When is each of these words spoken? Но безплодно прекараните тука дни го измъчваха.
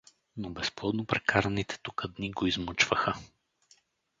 Но 0.37 0.49
безплодно 0.49 1.05
прекараните 1.05 1.77
тука 1.79 2.07
дни 2.07 2.31
го 2.31 2.45
измъчваха. 2.47 3.13